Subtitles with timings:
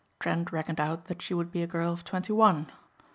[0.19, 2.71] Trent reckoned out that she would be a girl of twenty one.